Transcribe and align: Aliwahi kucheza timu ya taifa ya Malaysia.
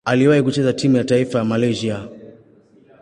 Aliwahi 0.05 0.41
kucheza 0.43 0.73
timu 0.73 0.97
ya 0.97 1.03
taifa 1.03 1.39
ya 1.39 1.45
Malaysia. 1.45 2.07